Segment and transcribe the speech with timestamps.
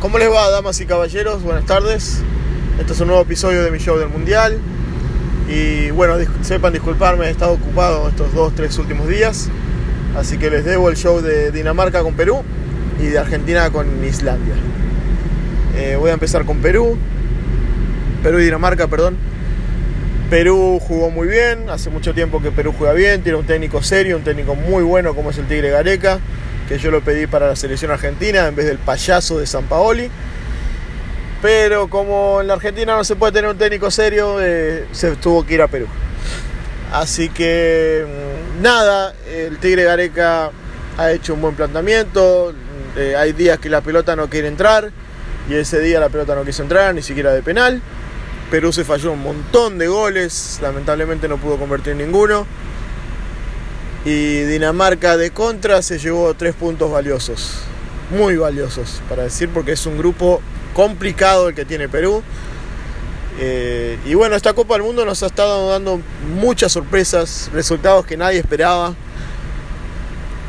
[0.00, 1.42] ¿Cómo les va, damas y caballeros?
[1.42, 2.22] Buenas tardes.
[2.78, 4.56] Este es un nuevo episodio de mi show del Mundial.
[5.48, 9.48] Y bueno, sepan disculparme, he estado ocupado estos dos, tres últimos días.
[10.16, 12.44] Así que les debo el show de Dinamarca con Perú
[13.00, 14.54] y de Argentina con Islandia.
[15.76, 16.96] Eh, voy a empezar con Perú.
[18.22, 19.16] Perú y Dinamarca, perdón.
[20.30, 24.16] Perú jugó muy bien, hace mucho tiempo que Perú juega bien, tiene un técnico serio,
[24.16, 26.20] un técnico muy bueno como es el Tigre Gareca
[26.68, 30.10] que yo lo pedí para la selección argentina en vez del payaso de San Paoli.
[31.40, 35.46] Pero como en la Argentina no se puede tener un técnico serio, eh, se tuvo
[35.46, 35.86] que ir a Perú.
[36.92, 40.50] Así que mm, nada, el Tigre Gareca
[40.98, 42.52] ha hecho un buen planteamiento.
[42.96, 44.90] Eh, hay días que la pelota no quiere entrar
[45.48, 47.80] y ese día la pelota no quiso entrar, ni siquiera de penal.
[48.50, 52.46] Perú se falló un montón de goles, lamentablemente no pudo convertir ninguno.
[54.04, 57.58] Y Dinamarca de contra se llevó tres puntos valiosos,
[58.10, 60.40] muy valiosos para decir, porque es un grupo
[60.72, 62.22] complicado el que tiene Perú.
[63.40, 66.00] Eh, y bueno, esta Copa del Mundo nos ha estado dando
[66.34, 68.94] muchas sorpresas, resultados que nadie esperaba.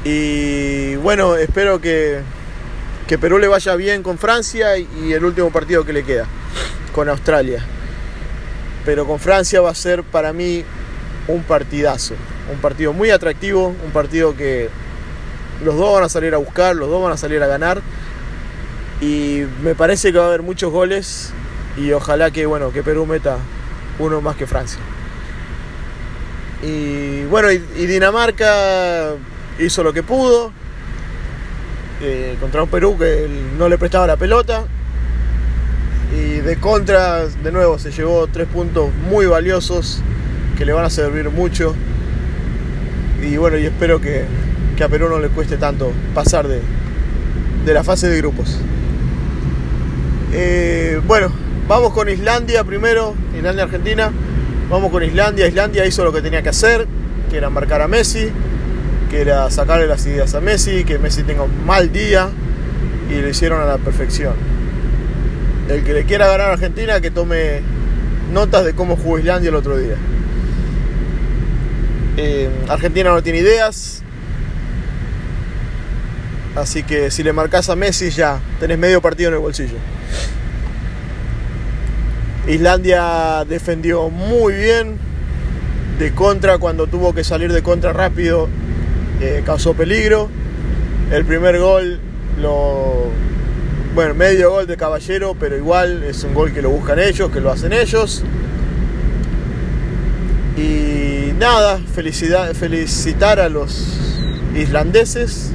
[0.04, 2.22] Y bueno, espero que,
[3.08, 6.28] que Perú le vaya bien con Francia y el último partido que le queda,
[6.94, 7.66] con Australia.
[8.86, 10.64] Pero con Francia va a ser para mí
[11.28, 12.16] un partidazo
[12.52, 14.70] un partido muy atractivo, un partido que
[15.64, 17.82] los dos van a salir a buscar, los dos van a salir a ganar.
[19.02, 21.32] Y me parece que va a haber muchos goles
[21.78, 23.38] y ojalá que, bueno, que Perú meta
[24.00, 24.80] uno más que Francia.
[26.62, 29.14] Y bueno, y, Dinamarca
[29.60, 30.52] hizo lo que pudo
[32.02, 34.66] eh, contra un Perú que no le prestaba la pelota.
[36.14, 40.02] Y de contra, de nuevo, se llevó tres puntos muy valiosos
[40.60, 41.74] que le van a servir mucho
[43.24, 44.26] y bueno, y espero que,
[44.84, 46.62] a Perú no le cueste tanto pasar de,
[47.66, 48.58] la fase de grupos.
[50.34, 51.32] Eh, bueno,
[51.68, 54.12] vamos con Islandia primero, Islandia-Argentina.
[54.70, 55.48] Vamos con Islandia.
[55.48, 56.88] Islandia hizo lo que tenía que hacer,
[57.30, 58.30] que era marcar a Messi,
[59.10, 62.30] que era sacarle las ideas a Messi, que Messi tenga un mal día
[63.10, 64.34] y lo hicieron a la perfección.
[65.70, 67.62] El que le quiera ganar a Argentina, que tome
[68.34, 69.96] notas de cómo jugó Islandia el otro día.
[72.22, 74.04] Eh, Argentina no tiene ideas.
[76.54, 79.78] Así que si le marcas a Messi ya tenés medio partido en el bolsillo.
[82.46, 84.98] Islandia defendió muy bien.
[85.98, 88.50] De contra, cuando tuvo que salir de contra rápido,
[89.22, 90.30] eh, causó peligro.
[91.12, 92.02] El primer gol
[92.42, 93.12] lo.
[93.96, 97.40] Bueno, medio gol de caballero, pero igual es un gol que lo buscan ellos, que
[97.40, 98.26] lo hacen ellos.
[100.58, 100.89] Y
[101.40, 103.88] nada, felicidad, felicitar a los
[104.56, 105.52] islandeses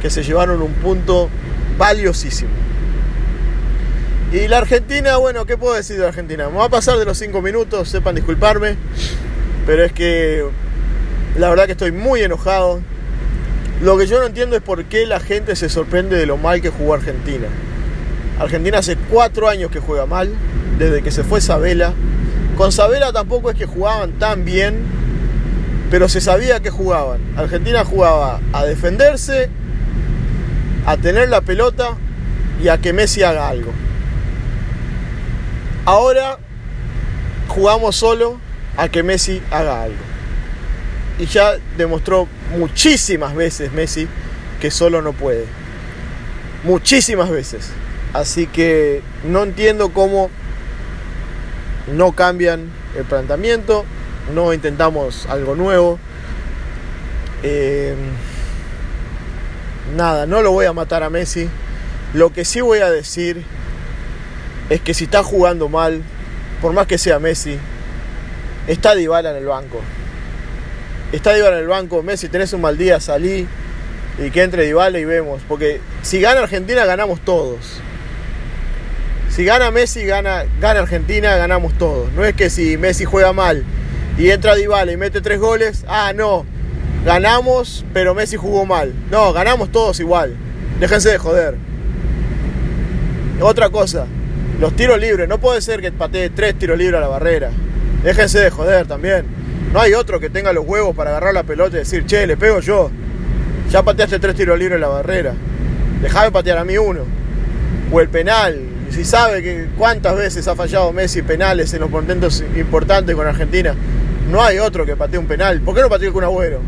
[0.00, 1.28] que se llevaron un punto
[1.76, 2.50] valiosísimo.
[4.32, 6.48] Y la Argentina, bueno, ¿qué puedo decir de la Argentina?
[6.48, 8.76] Me va a pasar de los 5 minutos, sepan disculparme,
[9.66, 10.44] pero es que
[11.36, 12.80] la verdad que estoy muy enojado.
[13.82, 16.60] Lo que yo no entiendo es por qué la gente se sorprende de lo mal
[16.60, 17.48] que jugó Argentina.
[18.38, 20.30] Argentina hace 4 años que juega mal,
[20.78, 21.92] desde que se fue Sabela
[22.56, 24.84] con Sabela tampoco es que jugaban tan bien,
[25.90, 27.20] pero se sabía que jugaban.
[27.36, 29.50] Argentina jugaba a defenderse,
[30.86, 31.96] a tener la pelota
[32.62, 33.72] y a que Messi haga algo.
[35.84, 36.38] Ahora
[37.48, 38.38] jugamos solo
[38.76, 40.02] a que Messi haga algo.
[41.18, 44.08] Y ya demostró muchísimas veces Messi
[44.60, 45.44] que solo no puede.
[46.64, 47.70] Muchísimas veces.
[48.12, 50.30] Así que no entiendo cómo
[51.86, 53.84] no cambian el planteamiento,
[54.34, 55.98] no intentamos algo nuevo.
[57.42, 57.94] Eh,
[59.96, 61.48] nada, no lo voy a matar a Messi.
[62.14, 63.44] Lo que sí voy a decir
[64.70, 66.02] es que si está jugando mal,
[66.62, 67.58] por más que sea Messi,
[68.66, 69.80] está Dybala en el banco.
[71.12, 73.46] Está Dybala en el banco, Messi, tenés un mal día, salí
[74.18, 75.42] y que entre Dybala y vemos.
[75.46, 77.80] Porque si gana Argentina, ganamos todos.
[79.34, 82.12] Si gana Messi, gana, gana Argentina, ganamos todos.
[82.12, 83.64] No es que si Messi juega mal
[84.16, 86.46] y entra Dybala y mete tres goles, ah, no,
[87.04, 88.94] ganamos, pero Messi jugó mal.
[89.10, 90.36] No, ganamos todos igual.
[90.78, 91.56] Déjense de joder.
[93.40, 94.06] Otra cosa,
[94.60, 95.28] los tiros libres.
[95.28, 97.50] No puede ser que patee tres tiros libres a la barrera.
[98.04, 99.24] Déjense de joder también.
[99.72, 102.36] No hay otro que tenga los huevos para agarrar la pelota y decir, che, le
[102.36, 102.88] pego yo.
[103.68, 105.34] Ya pateaste tres tiros libres a la barrera.
[106.00, 107.00] Dejame patear a mí uno.
[107.90, 112.44] O el penal, si sabe que cuántas veces ha fallado Messi penales en los momentos
[112.54, 113.74] importantes con Argentina,
[114.30, 115.60] no hay otro que patee un penal.
[115.62, 116.60] ¿Por qué no pateó con Agüero?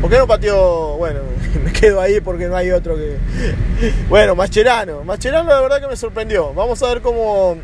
[0.00, 0.96] ¿Por qué no pateó?
[0.98, 1.20] Bueno,
[1.64, 3.16] me quedo ahí porque no hay otro que.
[4.08, 5.02] Bueno, Mascherano.
[5.02, 6.54] Mascherano la verdad que me sorprendió.
[6.54, 7.56] Vamos a ver cómo,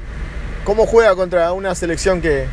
[0.65, 2.47] cómo juega contra una selección que,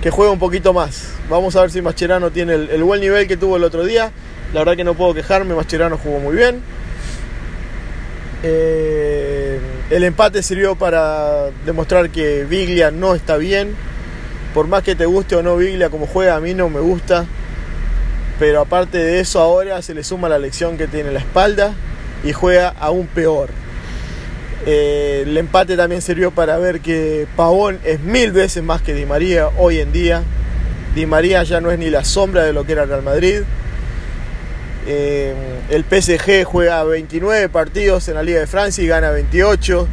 [0.00, 1.08] que juega un poquito más.
[1.28, 4.12] Vamos a ver si Mascherano tiene el, buen nivel que tuvo el otro día.
[4.54, 6.62] La verdad que no puedo quejarme, Mascherano jugó muy bien.
[8.44, 9.39] Eh,
[9.90, 13.74] el empate sirvió para demostrar que Biglia no está bien.
[14.54, 17.26] Por más que te guste o no Biglia como juega, a mí no me gusta.
[18.38, 21.74] Pero aparte de eso ahora se le suma la lección que tiene la espalda
[22.24, 23.50] y juega aún peor.
[24.66, 29.06] Eh, el empate también sirvió para ver que Pavón es mil veces más que Di
[29.06, 30.22] María hoy en día.
[30.94, 33.42] Di María ya no es ni la sombra de lo que era Real Madrid.
[34.92, 35.32] Eh,
[35.70, 39.86] el PSG juega 29 partidos en la Liga de Francia y gana 28.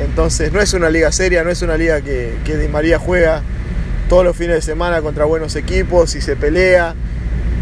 [0.00, 3.42] Entonces no es una liga seria, no es una liga que, que Di María juega
[4.10, 6.94] todos los fines de semana contra buenos equipos y se pelea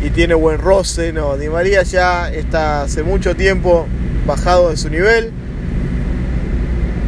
[0.05, 1.13] y tiene buen roce.
[1.13, 3.87] No, Di María ya está hace mucho tiempo
[4.27, 5.31] bajado de su nivel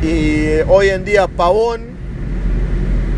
[0.04, 1.82] y hoy en día Pavón,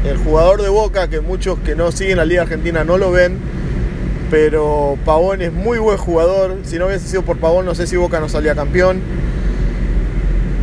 [0.07, 3.37] el jugador de Boca, que muchos que no siguen la Liga Argentina no lo ven,
[4.31, 6.59] pero Pavón es muy buen jugador.
[6.65, 9.01] Si no hubiese sido por Pavón, no sé si Boca no salía campeón.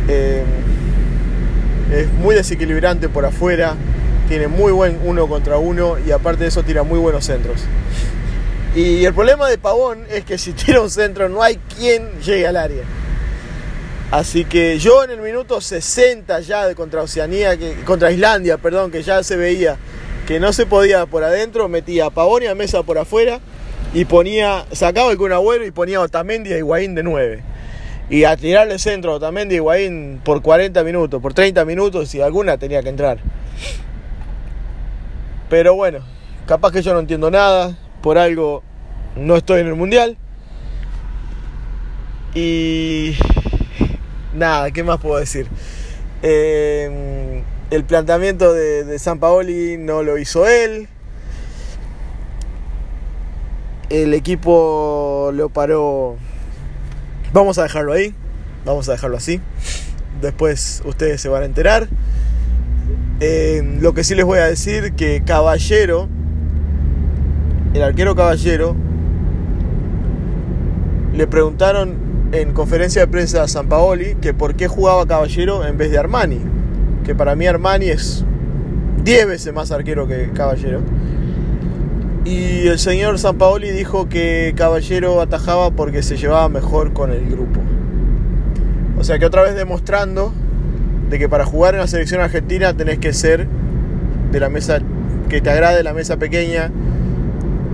[0.08, 0.44] Eh,
[1.92, 3.74] es muy desequilibrante por afuera,
[4.28, 7.62] tiene muy buen uno contra uno y aparte de eso tira muy buenos centros.
[8.74, 12.46] Y el problema de Pavón es que si tira un centro no hay quien llegue
[12.46, 12.82] al área.
[14.10, 19.02] Así que yo en el minuto 60 ya de contra Oceanía, contra Islandia, perdón, que
[19.02, 19.76] ya se veía
[20.26, 23.40] que no se podía por adentro, metía a Pavón y a Mesa por afuera
[23.94, 27.42] y ponía, sacaba el Kun Agüero y ponía a Otamendi a Higuaín de 9.
[28.10, 32.20] Y a tirarle centro a Otamendi y Higuaín por 40 minutos, por 30 minutos y
[32.20, 33.18] alguna tenía que entrar.
[35.48, 36.00] Pero bueno,
[36.46, 38.62] capaz que yo no entiendo nada, por algo
[39.16, 40.16] no estoy en el mundial.
[42.34, 43.14] Y
[44.34, 45.46] nada, ¿qué más puedo decir?
[46.22, 50.88] Eh, el planteamiento de, San Paoli no lo hizo él.
[53.94, 56.16] El equipo lo paró.
[57.32, 58.12] Vamos a dejarlo ahí.
[58.64, 59.40] Vamos a dejarlo así.
[60.20, 61.86] Después ustedes se van a enterar.
[63.20, 66.08] Eh, lo que sí les voy a decir que Caballero,
[67.72, 68.74] el arquero Caballero,
[71.14, 71.94] le preguntaron
[72.32, 75.98] en conferencia de prensa a San Paoli que por qué jugaba Caballero en vez de
[75.98, 76.40] Armani.
[77.04, 78.24] Que para mí Armani es
[79.04, 80.80] 10 veces más arquero que Caballero.
[82.24, 87.28] Y el señor San Paoli dijo que Caballero atajaba porque se llevaba mejor con el
[87.28, 87.60] grupo.
[88.98, 90.32] O sea que otra vez demostrando
[91.10, 93.46] de que para jugar en la selección argentina tenés que ser
[94.32, 94.80] de la mesa
[95.28, 96.70] que te agrade la mesa pequeña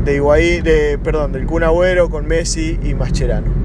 [0.04, 0.20] de
[0.64, 1.62] de perdón, del Kun
[2.10, 3.60] con Messi y Mascherano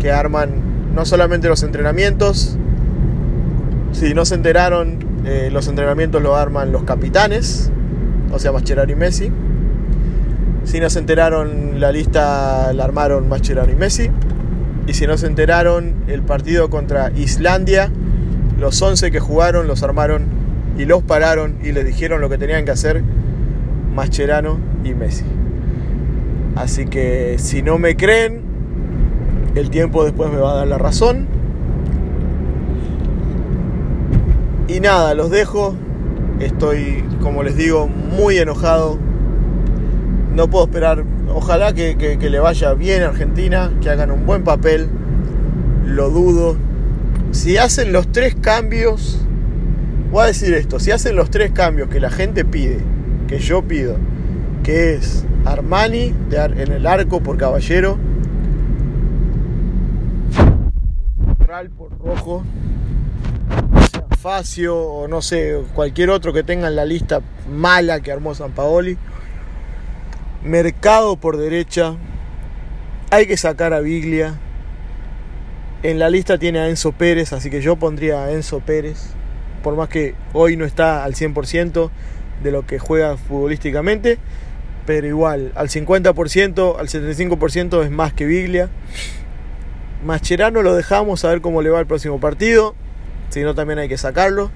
[0.00, 0.50] que arman
[0.94, 2.56] no solamente los entrenamientos,
[3.92, 7.70] si no se enteraron, eh, los entrenamientos lo arman los capitanes,
[8.32, 9.30] o sea, Mascherano y Messi.
[10.70, 14.08] Si no se enteraron, la lista la armaron Mascherano y Messi.
[14.86, 17.90] Y si no se enteraron, el partido contra Islandia,
[18.56, 20.26] los 11 que jugaron los armaron
[20.78, 23.02] y los pararon y les dijeron lo que tenían que hacer
[23.96, 25.24] Mascherano y Messi.
[26.54, 28.40] Así que si no me creen,
[29.56, 31.26] el tiempo después me va a dar la razón.
[34.68, 35.74] Y nada, los dejo.
[36.38, 39.09] Estoy, como les digo, muy enojado.
[40.34, 41.04] No puedo esperar.
[41.34, 44.88] Ojalá que, le vaya bien a Argentina, que hagan un buen papel.
[45.84, 46.56] Lo dudo.
[47.32, 49.24] Si hacen los tres cambios,
[50.10, 52.78] voy a decir esto, si hacen los tres cambios que la gente pide,
[53.28, 53.96] que yo pido,
[54.64, 57.98] que es Armani en el arco por caballero,
[61.76, 62.44] por rojo,
[64.18, 67.20] Facio o no sé, cualquier otro que tenga en la lista
[67.50, 68.96] mala que armó San Paoli.
[70.44, 71.96] Mercado por derecha.
[73.10, 74.38] Hay que sacar a Biglia.
[75.82, 79.10] En la lista tiene a Enzo Pérez, así que yo pondría a Enzo Pérez.
[79.62, 81.90] Por más que hoy no está al 100%
[82.42, 84.18] de lo que juega futbolísticamente.
[84.86, 88.70] Pero igual, al 50%, al 75% es más que Biglia.
[90.04, 92.74] Mascherano lo dejamos a ver cómo le va el próximo partido.
[93.28, 94.50] Si no, también hay que sacarlo.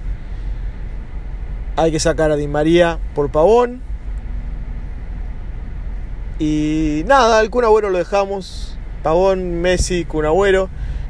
[1.75, 3.81] Hay que sacar a Di María por Pavón.
[6.39, 8.77] Y nada, el Kun lo dejamos.
[9.03, 10.25] Pavón, Messi, Kun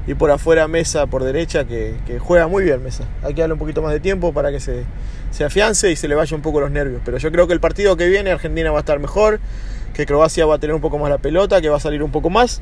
[0.08, 3.06] Y por afuera Mesa por derecha, que, juega muy bien Mesa.
[3.24, 4.84] Hay que darle un poquito más de tiempo para que se,
[5.32, 7.02] se afiance y se le vaya un poco los nervios.
[7.06, 9.40] Pero yo creo que el partido que viene Argentina va a estar mejor.
[9.94, 12.12] que Croacia va a tener un poco más la pelota, que va a salir un
[12.12, 12.62] poco más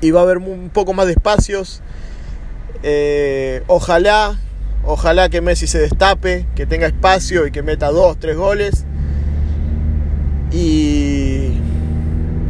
[0.00, 1.82] y va a haber un poco más de espacios.
[2.82, 4.38] Eh, ojalá,
[4.84, 8.84] ojalá que Messi se destape, que tenga espacio y que meta dos, tres goles.
[10.50, 10.97] Y,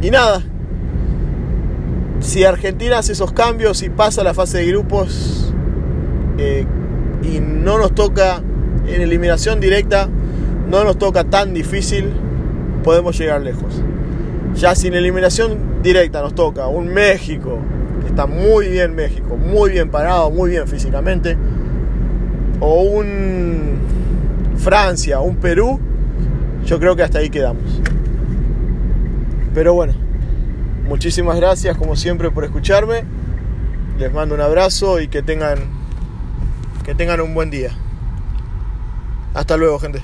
[0.01, 0.43] y nada,
[2.19, 5.53] si Argentina hace esos cambios y pasa la fase de grupos
[6.37, 6.65] eh,
[7.23, 8.41] y no nos toca
[8.87, 10.09] en eliminación directa,
[10.69, 12.11] no nos toca tan difícil,
[12.83, 13.81] podemos llegar lejos.
[14.55, 17.59] Ya sin eliminación directa nos toca un México,
[18.01, 21.37] que está muy bien México, muy bien parado, muy bien físicamente,
[22.59, 23.79] o un
[24.57, 25.79] Francia, un Perú,
[26.65, 27.81] yo creo que hasta ahí quedamos.
[29.53, 29.93] Pero bueno,
[30.87, 33.03] muchísimas gracias como siempre por escucharme.
[33.97, 35.59] Les mando un abrazo y que tengan
[36.85, 37.71] que tengan un buen día.
[39.33, 40.01] Hasta luego, gente.